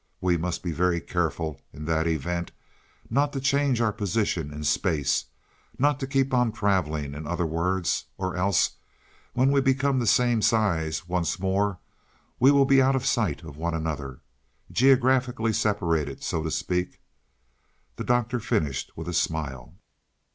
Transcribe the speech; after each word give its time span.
We 0.19 0.35
must 0.35 0.63
be 0.63 0.71
very 0.71 0.99
careful, 0.99 1.61
in 1.71 1.85
that 1.85 2.07
event, 2.07 2.51
not 3.11 3.31
to 3.33 3.39
change 3.39 3.79
our 3.81 3.93
position 3.93 4.51
in 4.51 4.63
space 4.63 5.25
not 5.77 5.99
to 5.99 6.07
keep 6.07 6.33
on 6.33 6.51
traveling, 6.51 7.13
in 7.13 7.27
other 7.27 7.45
words 7.45 8.05
or 8.17 8.35
else, 8.35 8.77
when 9.33 9.51
we 9.51 9.61
become 9.61 9.99
the 9.99 10.07
same 10.07 10.41
size 10.41 11.07
once 11.07 11.39
more, 11.39 11.77
we 12.39 12.49
will 12.49 12.65
be 12.65 12.81
out 12.81 12.95
of 12.95 13.05
sight 13.05 13.43
of 13.43 13.57
one 13.57 13.75
another. 13.75 14.21
Geographically 14.71 15.53
separated, 15.53 16.23
so 16.23 16.41
to 16.41 16.49
speak," 16.49 16.99
the 17.97 18.03
Doctor 18.03 18.39
finished 18.39 18.89
with 18.95 19.07
a 19.07 19.13
smile. 19.13 19.75